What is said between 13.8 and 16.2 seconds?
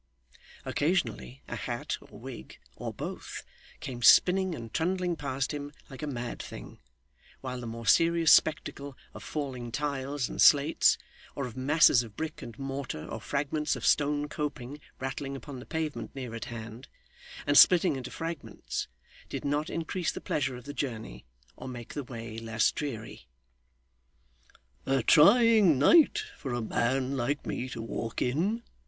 stone coping rattling upon the pavement